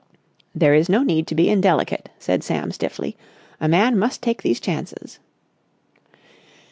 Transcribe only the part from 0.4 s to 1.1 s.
"There is no